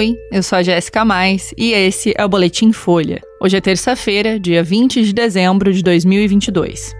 [0.00, 3.20] Oi, eu sou a Jéssica Mais e esse é o Boletim Folha.
[3.38, 6.94] Hoje é terça-feira, dia 20 de dezembro de 2022.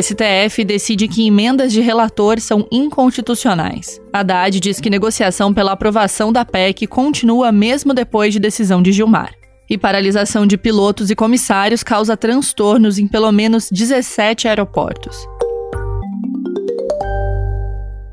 [0.00, 4.00] STF decide que emendas de relator são inconstitucionais.
[4.12, 9.34] Haddad diz que negociação pela aprovação da PEC continua mesmo depois de decisão de Gilmar.
[9.68, 15.26] E paralisação de pilotos e comissários causa transtornos em pelo menos 17 aeroportos.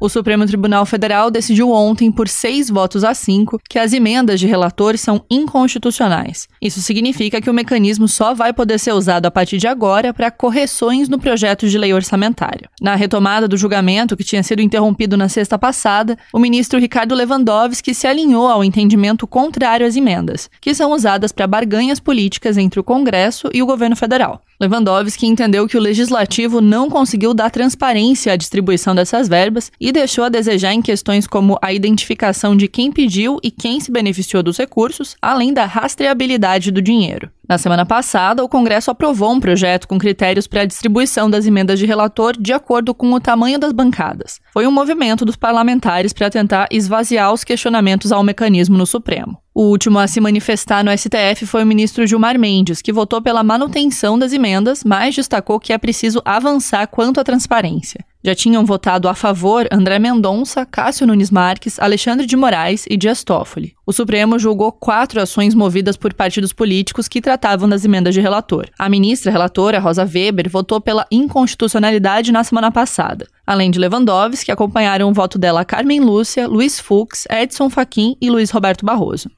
[0.04, 4.45] O Supremo Tribunal Federal decidiu ontem, por seis votos a cinco, que as emendas de
[4.45, 6.45] relator são inconstitucionais.
[6.62, 10.29] Isso significa que o mecanismo só vai poder ser usado a partir de agora para
[10.29, 12.70] correções no projeto de lei orçamentária.
[12.81, 17.93] Na retomada do julgamento, que tinha sido interrompido na sexta passada, o ministro Ricardo Lewandowski
[17.93, 22.84] se alinhou ao entendimento contrário às emendas, que são usadas para barganhas políticas entre o
[22.84, 24.41] Congresso e o governo federal.
[24.63, 30.23] Lewandowski entendeu que o legislativo não conseguiu dar transparência à distribuição dessas verbas e deixou
[30.23, 34.57] a desejar em questões como a identificação de quem pediu e quem se beneficiou dos
[34.57, 37.29] recursos, além da rastreabilidade do dinheiro.
[37.48, 41.77] Na semana passada, o Congresso aprovou um projeto com critérios para a distribuição das emendas
[41.77, 44.40] de relator de acordo com o tamanho das bancadas.
[44.54, 49.43] Foi um movimento dos parlamentares para tentar esvaziar os questionamentos ao mecanismo no Supremo.
[49.55, 53.43] O último a se manifestar no STF foi o ministro Gilmar Mendes, que votou pela
[53.43, 58.04] manutenção das emendas, mas destacou que é preciso avançar quanto à transparência.
[58.26, 63.24] Já tinham votado a favor André Mendonça, Cássio Nunes Marques, Alexandre de Moraes e Dias
[63.24, 63.76] Toffoli.
[63.85, 68.69] O Supremo julgou quatro ações movidas por partidos políticos que tratavam das emendas de relator.
[68.79, 73.28] A ministra relatora, Rosa Weber, votou pela inconstitucionalidade na semana passada.
[73.46, 78.50] Além de Lewandowski, acompanharam o voto dela Carmen Lúcia, Luiz Fux, Edson Fachin e Luiz
[78.50, 79.29] Roberto Barroso.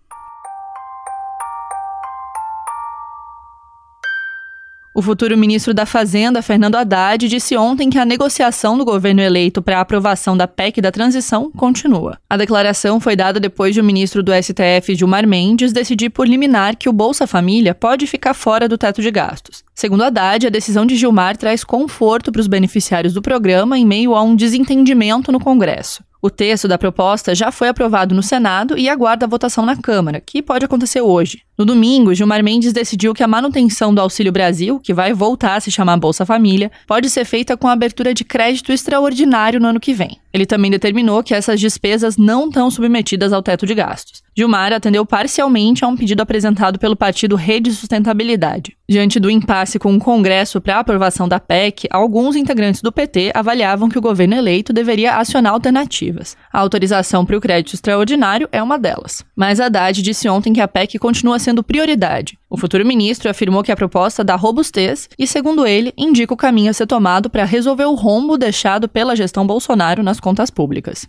[4.97, 9.61] O futuro ministro da Fazenda, Fernando Haddad, disse ontem que a negociação do governo eleito
[9.61, 12.17] para a aprovação da PEC da transição continua.
[12.29, 16.77] A declaração foi dada depois de o ministro do STF, Gilmar Mendes, decidir por liminar
[16.77, 19.65] que o Bolsa Família pode ficar fora do teto de gastos.
[19.75, 24.15] Segundo Haddad, a decisão de Gilmar traz conforto para os beneficiários do programa em meio
[24.15, 26.05] a um desentendimento no Congresso.
[26.25, 30.19] O texto da proposta já foi aprovado no Senado e aguarda a votação na Câmara,
[30.19, 31.43] que pode acontecer hoje.
[31.55, 35.59] No domingo, Gilmar Mendes decidiu que a manutenção do Auxílio Brasil, que vai voltar a
[35.59, 39.79] se chamar Bolsa Família, pode ser feita com a abertura de crédito extraordinário no ano
[39.79, 40.19] que vem.
[40.33, 44.24] Ele também determinou que essas despesas não estão submetidas ao teto de gastos.
[44.37, 48.75] Gilmar atendeu parcialmente a um pedido apresentado pelo partido Rede Sustentabilidade.
[48.87, 53.31] Diante do impasse com o Congresso para a aprovação da PEC, alguns integrantes do PT
[53.33, 56.35] avaliavam que o governo eleito deveria acionar alternativas.
[56.51, 59.23] A autorização para o crédito extraordinário é uma delas.
[59.33, 62.37] Mas Haddad disse ontem que a PEC continua sendo prioridade.
[62.49, 66.71] O futuro ministro afirmou que a proposta dá robustez e, segundo ele, indica o caminho
[66.71, 71.07] a ser tomado para resolver o rombo deixado pela gestão Bolsonaro nas contas públicas.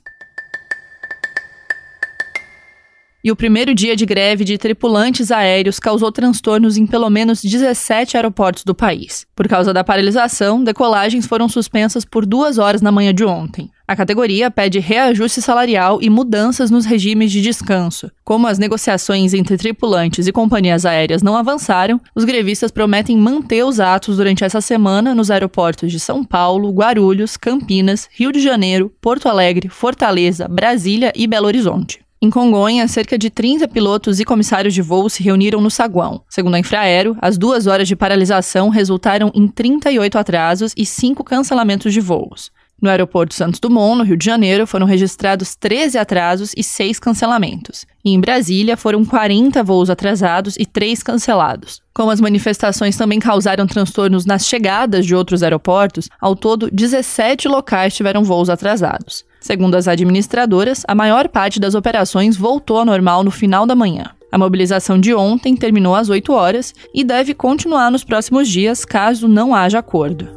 [3.27, 8.17] E o primeiro dia de greve de tripulantes aéreos causou transtornos em pelo menos 17
[8.17, 9.27] aeroportos do país.
[9.35, 13.69] Por causa da paralisação, decolagens foram suspensas por duas horas na manhã de ontem.
[13.85, 18.13] A categoria pede reajuste salarial e mudanças nos regimes de descanso.
[18.23, 23.81] Como as negociações entre tripulantes e companhias aéreas não avançaram, os grevistas prometem manter os
[23.81, 29.29] atos durante essa semana nos aeroportos de São Paulo, Guarulhos, Campinas, Rio de Janeiro, Porto
[29.29, 32.06] Alegre, Fortaleza, Brasília e Belo Horizonte.
[32.21, 36.23] Em Congonha, cerca de 30 pilotos e comissários de voo se reuniram no saguão.
[36.31, 41.93] Segundo a Infraero, as duas horas de paralisação resultaram em 38 atrasos e 5 cancelamentos
[41.93, 42.51] de voos.
[42.81, 47.85] No aeroporto Santos Dumont, no Rio de Janeiro, foram registrados 13 atrasos e 6 cancelamentos.
[48.03, 51.83] E em Brasília, foram 40 voos atrasados e 3 cancelados.
[51.93, 57.95] Como as manifestações também causaram transtornos nas chegadas de outros aeroportos, ao todo 17 locais
[57.95, 59.25] tiveram voos atrasados.
[59.47, 64.07] Segundo as administradoras, a maior parte das operações voltou ao normal no final da manhã.
[64.33, 69.29] A mobilização de ontem terminou às 8 horas e deve continuar nos próximos dias caso
[69.29, 70.36] não haja acordo.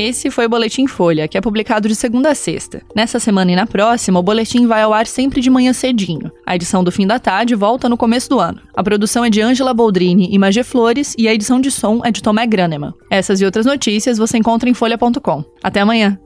[0.00, 2.80] Esse foi o Boletim Folha, que é publicado de segunda a sexta.
[2.96, 6.32] Nessa semana e na próxima, o boletim vai ao ar sempre de manhã cedinho.
[6.46, 8.62] A edição do fim da tarde volta no começo do ano.
[8.74, 12.10] A produção é de Ângela Boldrini e Magé Flores e a edição de som é
[12.10, 12.94] de Tomé Graneman.
[13.10, 15.44] Essas e outras notícias você encontra em folha.com.
[15.62, 16.18] Até amanhã!